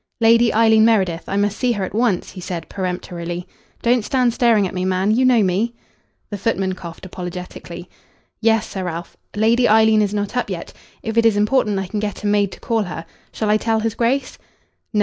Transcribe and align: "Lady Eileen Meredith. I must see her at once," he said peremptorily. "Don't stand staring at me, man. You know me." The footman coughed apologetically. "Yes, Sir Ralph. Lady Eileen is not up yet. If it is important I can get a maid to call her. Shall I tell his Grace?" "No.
"Lady 0.19 0.51
Eileen 0.51 0.83
Meredith. 0.83 1.25
I 1.27 1.37
must 1.37 1.55
see 1.55 1.73
her 1.73 1.83
at 1.83 1.93
once," 1.93 2.31
he 2.31 2.41
said 2.41 2.67
peremptorily. 2.67 3.45
"Don't 3.83 4.03
stand 4.03 4.33
staring 4.33 4.65
at 4.67 4.73
me, 4.73 4.83
man. 4.83 5.11
You 5.11 5.25
know 5.25 5.43
me." 5.43 5.75
The 6.31 6.39
footman 6.39 6.73
coughed 6.73 7.05
apologetically. 7.05 7.87
"Yes, 8.39 8.67
Sir 8.67 8.85
Ralph. 8.85 9.15
Lady 9.35 9.69
Eileen 9.69 10.01
is 10.01 10.11
not 10.11 10.35
up 10.35 10.49
yet. 10.49 10.73
If 11.03 11.19
it 11.19 11.25
is 11.27 11.37
important 11.37 11.77
I 11.77 11.85
can 11.85 11.99
get 11.99 12.23
a 12.23 12.25
maid 12.25 12.51
to 12.53 12.59
call 12.59 12.81
her. 12.81 13.05
Shall 13.31 13.51
I 13.51 13.57
tell 13.57 13.81
his 13.81 13.93
Grace?" 13.93 14.39
"No. 14.91 14.99